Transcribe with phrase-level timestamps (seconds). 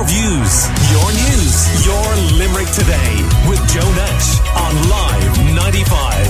[0.00, 6.26] your views, your news, your Limerick today with Joe Nash on Live 95.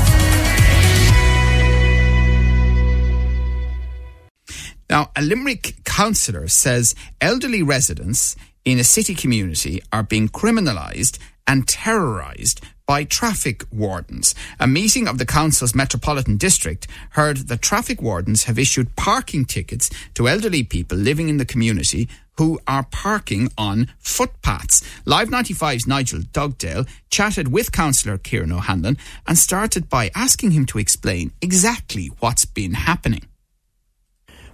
[4.89, 8.35] Now, a Limerick councillor says elderly residents
[8.65, 14.35] in a city community are being criminalised and terrorised by traffic wardens.
[14.59, 19.91] A meeting of the council's Metropolitan District heard that traffic wardens have issued parking tickets
[20.15, 22.09] to elderly people living in the community
[22.41, 24.83] who are parking on footpaths.
[25.05, 30.79] Live 95's Nigel Dugdale chatted with Councillor Kieran O'Hanlon and started by asking him to
[30.79, 33.27] explain exactly what's been happening.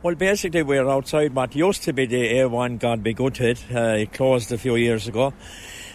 [0.02, 3.64] Well, basically, we're outside what used to be the A1 God Be Good Hit.
[3.72, 5.32] Uh, it closed a few years ago.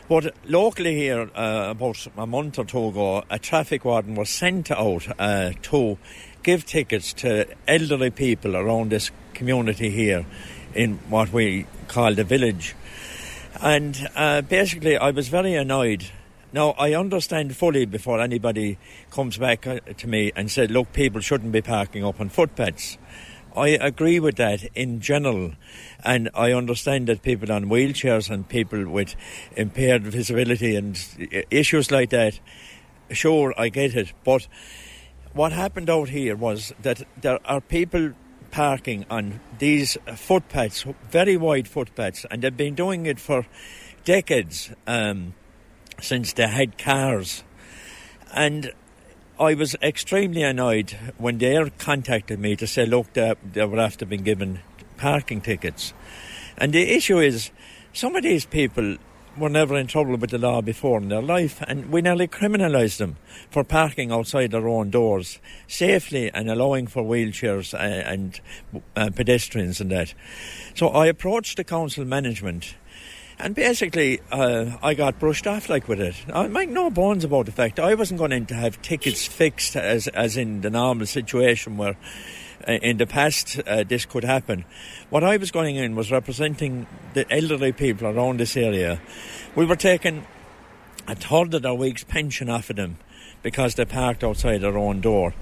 [0.07, 4.71] But locally here, uh, about a month or two ago, a traffic warden was sent
[4.71, 5.97] out uh, to
[6.41, 10.25] give tickets to elderly people around this community here
[10.75, 12.75] in what we call the village.
[13.61, 16.09] And uh, basically, I was very annoyed.
[16.53, 18.77] Now, I understand fully before anybody
[19.11, 22.97] comes back uh, to me and said, look, people shouldn't be parking up on footpaths.
[23.55, 25.53] I agree with that in general,
[26.05, 29.15] and I understand that people on wheelchairs and people with
[29.57, 30.97] impaired visibility and
[31.49, 32.39] issues like that,
[33.11, 34.13] sure, I get it.
[34.23, 34.47] But
[35.33, 38.13] what happened out here was that there are people
[38.51, 43.45] parking on these footpaths, very wide footpaths, and they've been doing it for
[44.03, 45.33] decades um,
[46.01, 47.43] since they had cars.
[48.33, 48.71] And
[49.39, 54.05] I was extremely annoyed when they contacted me to say, look, they, they were after
[54.05, 54.59] being given
[54.97, 55.93] parking tickets.
[56.57, 57.51] And the issue is,
[57.93, 58.97] some of these people
[59.37, 62.97] were never in trouble with the law before in their life, and we nearly criminalised
[62.97, 63.17] them
[63.49, 68.41] for parking outside their own doors safely and allowing for wheelchairs and,
[68.73, 70.13] and uh, pedestrians and that.
[70.75, 72.75] So I approached the council management
[73.41, 76.15] and basically, uh, I got brushed off like with it.
[76.31, 79.75] I make no bones about the fact I wasn't going in to have tickets fixed
[79.75, 81.95] as as in the normal situation where uh,
[82.67, 84.65] in the past uh, this could happen.
[85.09, 89.01] What I was going in was representing the elderly people around this area.
[89.55, 90.25] We were taking
[91.07, 92.97] a third of their week's pension off of them
[93.43, 95.33] because they parked outside their own door.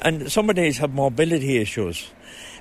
[0.00, 2.10] And some of these have mobility issues.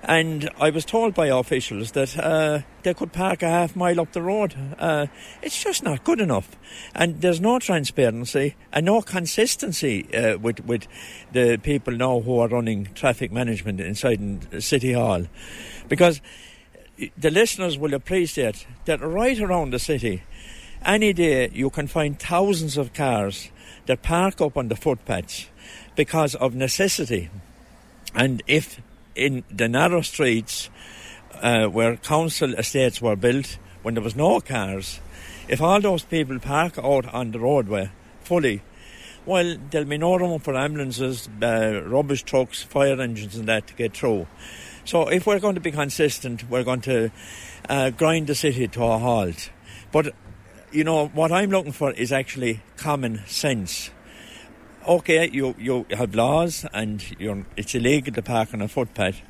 [0.04, 4.14] And I was told by officials that uh, they could park a half mile up
[4.14, 4.56] the road.
[4.78, 5.08] Uh,
[5.42, 6.50] it's just not good enough.
[6.96, 10.88] And there's no transparency and no consistency uh, with, with
[11.32, 15.26] the people now who are running traffic management inside City Hall.
[15.90, 16.22] Because
[17.18, 20.24] the listeners will appreciate that right around the city,
[20.84, 23.52] any day you can find thousands of cars
[23.86, 25.48] that park up on the footpaths
[25.96, 27.30] because of necessity.
[28.14, 28.82] And if
[29.18, 30.70] in the narrow streets
[31.42, 35.00] uh, where council estates were built when there was no cars,
[35.48, 37.90] if all those people park out on the roadway
[38.22, 38.62] fully,
[39.26, 43.74] well, there'll be no room for ambulances, uh, rubbish trucks, fire engines, and that to
[43.74, 44.28] get through.
[44.86, 47.12] So, if we're going to be consistent, we're going to
[47.68, 49.50] uh, grind the city to a halt.
[49.92, 50.14] But,
[50.72, 53.90] you know, what I'm looking for is actually common sense
[54.88, 57.04] okay, you, you have laws and
[57.56, 59.22] it's illegal to park on a footpath.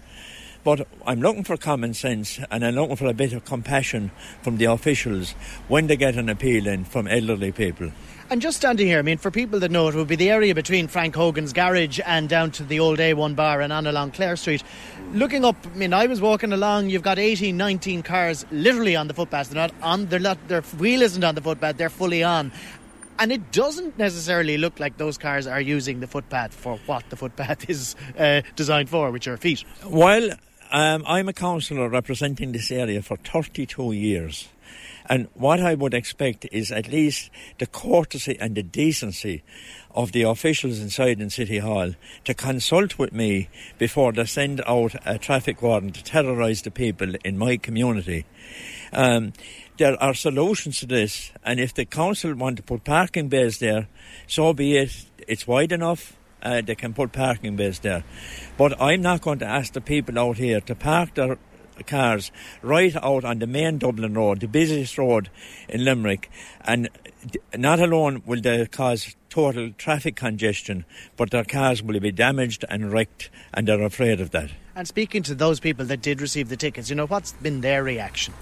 [0.63, 4.57] But I'm looking for common sense and I'm looking for a bit of compassion from
[4.57, 5.31] the officials
[5.67, 7.91] when they get an appeal in from elderly people.
[8.29, 10.53] And just standing here, I mean, for people that know it, would be the area
[10.53, 14.35] between Frank Hogan's garage and down to the old A1 bar and on along Clare
[14.35, 14.63] Street.
[15.13, 19.07] Looking up, I mean, I was walking along, you've got 18, 19 cars literally on
[19.07, 19.49] the footpath.
[19.49, 22.51] They're not on, they're not, their wheel isn't on the footpath, they're fully on.
[23.19, 27.15] And it doesn't necessarily look like those cars are using the footpath for what the
[27.15, 29.63] footpath is uh, designed for, which are feet.
[29.85, 30.31] Well,
[30.71, 34.49] um, I'm a councillor representing this area for 32 years.
[35.09, 37.29] And what I would expect is at least
[37.59, 39.43] the courtesy and the decency
[39.91, 41.93] of the officials inside in City Hall
[42.25, 47.15] to consult with me before they send out a traffic warden to terrorise the people
[47.23, 48.25] in my community.
[48.91, 49.33] Um,
[49.77, 53.87] there are solutions to this, and if the council want to put parking bays there,
[54.27, 55.05] so be it.
[55.27, 56.17] It's wide enough.
[56.41, 58.03] Uh, they can put parking bays there.
[58.57, 61.37] But I'm not going to ask the people out here to park their
[61.85, 62.31] cars
[62.61, 65.29] right out on the main Dublin road, the busiest road
[65.69, 66.29] in Limerick,
[66.61, 66.89] and
[67.55, 70.85] not alone will they cause total traffic congestion,
[71.15, 74.49] but their cars will be damaged and wrecked, and they're afraid of that.
[74.75, 77.83] And speaking to those people that did receive the tickets, you know, what's been their
[77.83, 78.33] reaction?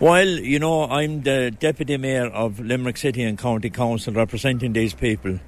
[0.00, 4.94] Well, you know, I'm the Deputy Mayor of Limerick City and County Council representing these
[4.94, 5.38] people.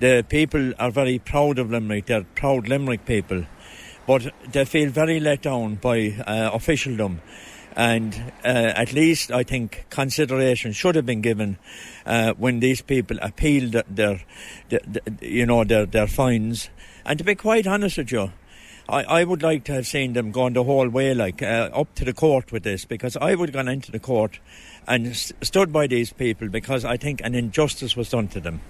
[0.00, 3.44] The people are very proud of Limerick, they're proud Limerick people,
[4.08, 7.20] but they feel very let down by uh, officialdom.
[7.76, 11.58] And uh, at least I think consideration should have been given
[12.06, 14.22] uh, when these people appealed their,
[14.70, 14.80] their,
[15.20, 16.70] you know, their, their fines.
[17.04, 18.32] And to be quite honest with you,
[18.88, 21.94] I, I would like to have seen them going the whole way, like uh, up
[21.96, 24.40] to the court with this, because I would have gone into the court
[24.86, 28.62] and st- stood by these people because I think an injustice was done to them.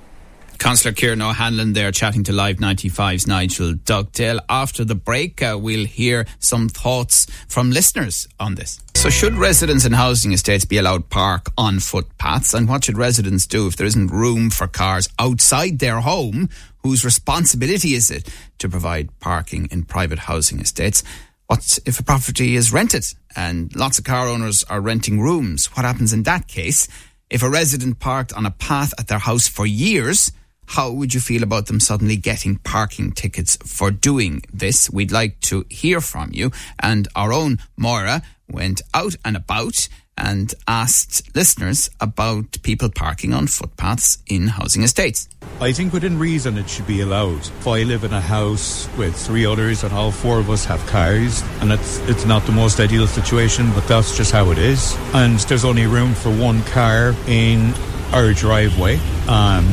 [0.59, 4.41] Councillor Kieran O'Hanlon there chatting to Live 95's Nigel Dugdale.
[4.49, 8.81] After the break, uh, we'll hear some thoughts from listeners on this.
[8.95, 12.55] So, should residents in housing estates be allowed park on footpaths?
[12.55, 16.49] And what should residents do if there isn't room for cars outside their home?
[16.83, 18.29] Whose responsibility is it
[18.59, 21.05] to provide parking in private housing estates?
[21.47, 23.05] What if a property is rented
[23.37, 25.67] and lots of car owners are renting rooms?
[25.77, 26.89] What happens in that case?
[27.31, 30.33] If a resident parked on a path at their house for years,
[30.69, 34.91] how would you feel about them suddenly getting parking tickets for doing this?
[34.91, 36.51] We'd like to hear from you.
[36.79, 39.89] And our own Máire went out and about
[40.19, 45.29] and asked listeners about people parking on footpaths in housing estates.
[45.61, 47.39] I think within reason it should be allowed.
[47.39, 50.85] If I live in a house with three others and all four of us have
[50.87, 54.97] cars, and it's it's not the most ideal situation, but that's just how it is.
[55.15, 57.73] And there's only room for one car in
[58.13, 58.99] our driveway.
[59.29, 59.65] Um,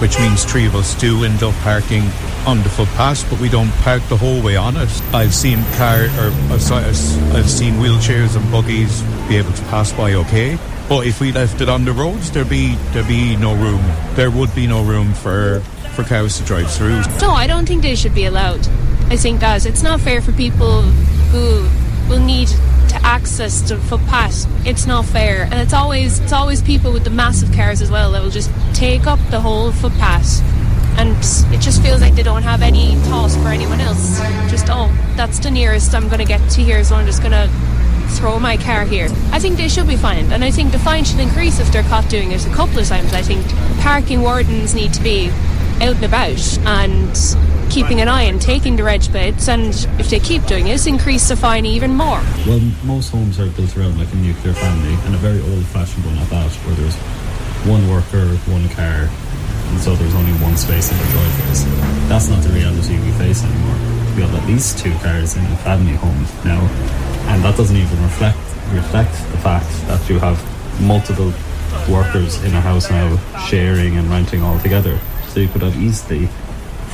[0.00, 2.02] which means three of us do end up parking
[2.46, 5.02] on the footpath, but we don't park the whole way on it.
[5.12, 9.92] I've seen car or uh, uh, I've seen wheelchairs and buggies be able to pass
[9.92, 10.58] by okay.
[10.88, 13.82] But if we left it on the roads, there'd be there'd be no room.
[14.14, 15.60] There would be no room for
[15.94, 17.02] for cars to drive through.
[17.20, 18.66] No, I don't think they should be allowed.
[19.08, 20.82] I think that it's not fair for people
[21.32, 21.68] who
[22.08, 22.48] will need
[22.96, 24.46] to access the footpath.
[24.66, 28.12] It's not fair, and it's always it's always people with the massive cars as well
[28.12, 30.42] that will just take up the whole footpath,
[30.98, 31.16] and
[31.54, 34.18] it just feels like they don't have any thought for anyone else.
[34.50, 37.32] Just oh, that's the nearest I'm going to get to here, so I'm just going
[37.32, 37.50] to
[38.16, 39.08] throw my car here.
[39.32, 41.82] I think they should be fined, and I think the fine should increase if they're
[41.84, 43.12] caught doing it a couple of times.
[43.12, 43.46] I think
[43.80, 45.30] parking wardens need to be
[45.80, 47.16] out and about and
[47.76, 51.28] keeping an eye and taking the reg plates, and if they keep doing it, increase
[51.28, 52.24] the fine even more.
[52.48, 56.16] Well, most homes are built around like a nuclear family, and a very old-fashioned one
[56.16, 56.96] at that, where there's
[57.68, 59.12] one worker, one car,
[59.68, 62.08] and so there's only one space in the driveways.
[62.08, 63.76] That's not the reality we face anymore.
[64.16, 66.64] We have at least two cars in a family home now,
[67.28, 68.38] and that doesn't even reflect
[68.72, 70.40] reflect the fact that you have
[70.80, 71.30] multiple
[71.92, 74.98] workers in a house now sharing and renting all together.
[75.28, 76.30] So you could have easily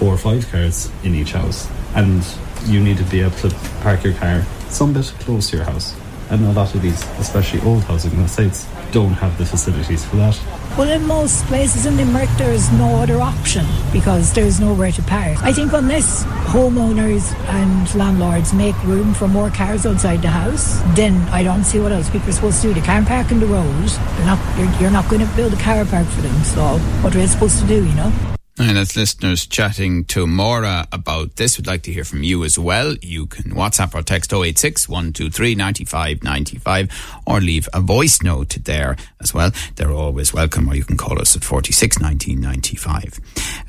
[0.02, 2.26] four or five cars in each house, and
[2.66, 3.48] you need to be able to
[3.82, 5.94] park your car some bit close to your house.
[6.28, 10.36] And a lot of these, especially old housing estates, don't have the facilities for that.
[10.76, 15.40] Well, in most places in Limerick, there's no other option because there's nowhere to park.
[15.40, 21.14] I think unless homeowners and landlords make room for more cars outside the house, then
[21.28, 22.74] I don't see what else people are supposed to do.
[22.74, 23.88] They can't park in the road.
[24.16, 26.42] They're not, you're, you're not going to build a car park for them.
[26.42, 28.31] So what are they supposed to do, you know?
[28.58, 32.58] And as listeners chatting to Máire about this, we'd like to hear from you as
[32.58, 32.94] well.
[33.00, 36.90] You can WhatsApp or text 086 123 95 95
[37.26, 39.52] or leave a voice note there as well.
[39.76, 43.20] They're always welcome, or you can call us at 46 1995.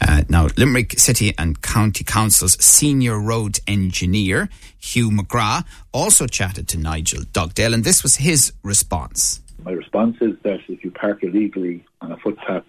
[0.02, 6.78] Uh, now, Limerick City and County Council's senior road engineer, Hugh McGrath, also chatted to
[6.78, 9.40] Nigel Dugdale, and this was his response.
[9.64, 12.66] My response is that if you park illegally on a footpath,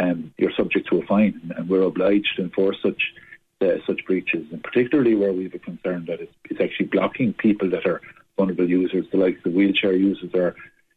[0.00, 3.02] um, you're subject to a fine, and we're obliged to enforce such
[3.60, 7.34] uh, such breaches, and particularly where we have a concern that it's, it's, actually blocking
[7.34, 8.00] people that are
[8.38, 10.54] vulnerable users, the likes of wheelchair users, or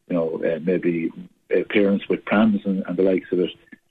[0.07, 1.11] you know uh, maybe
[1.53, 3.49] uh, parents with prams and, and, the likes of it.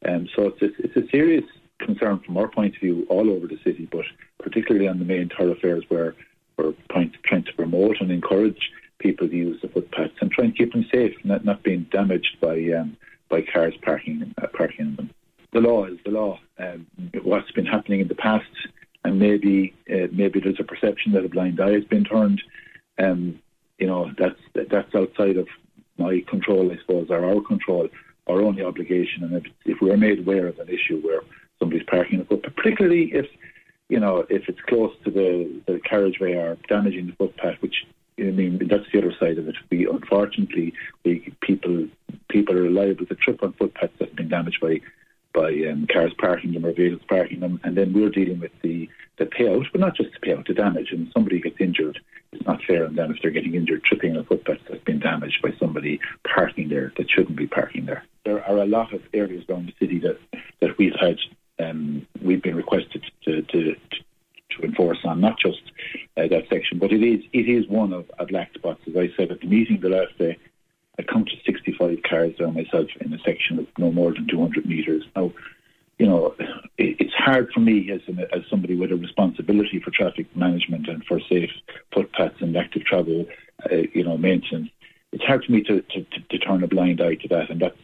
[0.08, 1.44] Um, so it's a, it's a serious
[1.78, 4.06] concern from our point of view all over the city, but
[4.38, 6.14] particularly on the main thoroughfares where
[6.56, 10.72] we're trying to promote and encourage people to use the footpaths and try and keep
[10.72, 12.96] them safe, not not being damaged by um,
[13.32, 15.10] by cars parking uh, parking them.
[15.52, 16.38] The law is the law.
[16.58, 16.86] Um,
[17.22, 18.54] what's been happening in the past,
[19.04, 22.40] and maybe uh, maybe there's a perception that a blind eye has been turned.
[22.98, 23.40] Um,
[23.78, 25.48] you know that's that's outside of
[25.98, 27.88] my control, I suppose, or our control.
[28.28, 31.22] Our only obligation, and if, if we're made aware of an issue where
[31.58, 33.26] somebody's parking a footpath, particularly if
[33.88, 37.84] you know if it's close to the, the carriageway or damaging the footpath, which
[38.18, 39.56] I mean, that's the other side of it.
[39.70, 40.74] We unfortunately,
[41.04, 41.88] we people
[42.32, 44.80] people are liable to trip on footpaths that have been damaged by
[45.34, 48.88] by um, cars parking them or vehicles parking them, and then we're dealing with the
[49.18, 50.90] the payout, but not just the payout, the damage.
[50.90, 52.00] And somebody gets injured,
[52.32, 54.98] it's not fair on them if they're getting injured tripping on a footpath that's been
[54.98, 56.00] damaged by somebody
[56.34, 58.04] parking there that shouldn't be parking there.
[58.24, 60.18] There are a lot of areas around the city that
[60.60, 61.18] that we've had
[61.58, 65.62] um, we've been requested to, to, to enforce on, not just
[66.16, 66.78] uh, that section.
[66.78, 68.80] But it is it is one of, of black spots.
[68.86, 70.38] As I said at the meeting the last day,
[70.98, 75.04] I counted 65 cars there myself in a section of no more than 200 metres.
[75.16, 75.32] Now,
[75.98, 76.34] you know,
[76.78, 80.88] it, it's hard for me as an, as somebody with a responsibility for traffic management
[80.88, 81.50] and for safe
[81.92, 83.26] footpaths and active travel,
[83.70, 84.68] uh, you know, maintenance.
[85.12, 87.60] It's hard for me to, to, to, to turn a blind eye to that, and
[87.60, 87.78] that's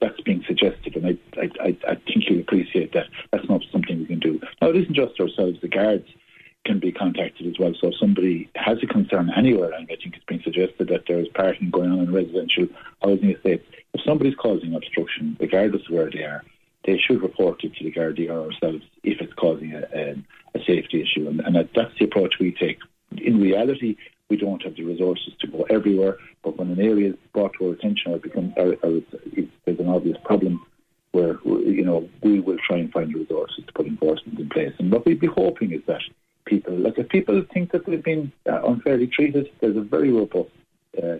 [0.00, 3.06] that's being suggested, and I, I, I, think you appreciate that.
[3.32, 4.40] That's not something we can do.
[4.62, 5.60] Now, it isn't just ourselves.
[5.60, 6.06] The guards
[6.68, 7.72] can be contacted as well.
[7.80, 11.18] So if somebody has a concern anywhere, and I think it's been suggested that there
[11.18, 12.66] is parking going on in residential
[13.02, 16.44] housing estates, if somebody's causing obstruction, regardless of where they are,
[16.84, 20.64] they should report it to the Gardaí or ourselves if it's causing a, a, a
[20.64, 21.26] safety issue.
[21.26, 22.78] And, and that's the approach we take.
[23.16, 23.96] In reality,
[24.28, 27.68] we don't have the resources to go everywhere, but when an area is brought to
[27.68, 29.00] our attention or, become, or, or
[29.64, 30.64] there's an obvious problem,
[31.12, 34.74] where you know we will try and find resources to put enforcement in place.
[34.78, 36.02] And what we'd be hoping is that
[36.48, 40.50] people, like if people think that they've been uh, unfairly treated, there's a very robust
[41.02, 41.16] uh,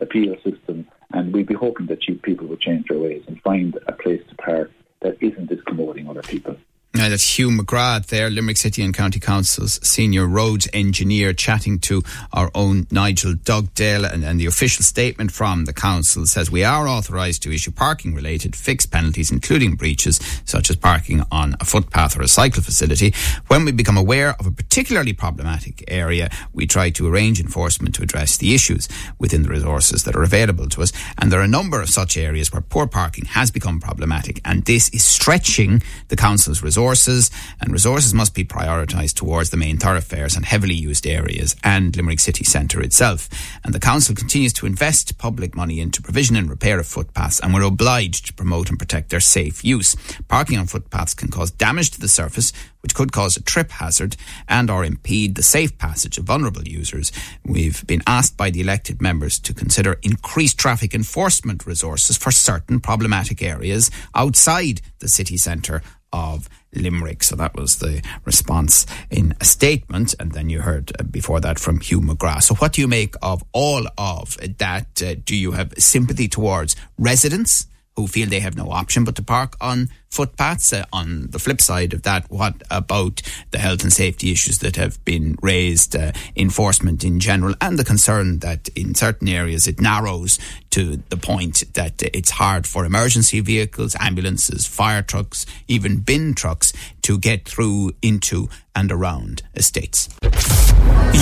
[0.00, 3.78] appeal system, and we'd be hoping that you people would change their ways and find
[3.86, 4.70] a place to park
[5.00, 6.56] that isn't discommoding other people.
[6.94, 12.02] Uh, that's Hugh McGrath there, Limerick City and County Council's senior roads engineer, chatting to
[12.34, 14.04] our own Nigel Dugdale.
[14.04, 18.14] And, and the official statement from the council says we are authorised to issue parking
[18.14, 23.14] related fixed penalties, including breaches such as parking on a footpath or a cycle facility.
[23.46, 28.02] When we become aware of a particularly problematic area, we try to arrange enforcement to
[28.02, 28.86] address the issues
[29.18, 30.92] within the resources that are available to us.
[31.16, 34.66] And there are a number of such areas where poor parking has become problematic, and
[34.66, 39.78] this is stretching the council's resources resources, and resources must be prioritised towards the main
[39.78, 43.28] thoroughfares and heavily used areas and Limerick City Centre itself.
[43.62, 47.54] And the Council continues to invest public money into provision and repair of footpaths, and
[47.54, 49.94] we're obliged to promote and protect their safe use.
[50.26, 54.16] Parking on footpaths can cause damage to the surface, which could cause a trip hazard
[54.48, 57.12] and or impede the safe passage of vulnerable users.
[57.44, 62.80] We've been asked by the elected members to consider increased traffic enforcement resources for certain
[62.80, 65.80] problematic areas outside the city centre
[66.12, 67.22] of Limerick.
[67.22, 70.14] So that was the response in a statement.
[70.18, 72.44] And then you heard uh, before that from Hugh McGrath.
[72.44, 75.02] So what do you make of all of that?
[75.02, 77.66] Uh, do you have sympathy towards residents
[77.96, 80.72] who feel they have no option but to park on footpaths.
[80.72, 84.76] Uh, on the flip side of that, what about the health and safety issues that
[84.76, 89.80] have been raised, uh, enforcement in general, and the concern that in certain areas it
[89.80, 90.38] narrows
[90.70, 96.72] to the point that it's hard for emergency vehicles, ambulances, fire trucks, even bin trucks
[97.02, 100.08] to get through into and around estates.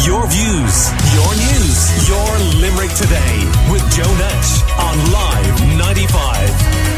[0.06, 0.76] Your views,
[1.14, 3.37] your news, your Limerick today
[3.70, 6.89] with Joe Nash on Live 95.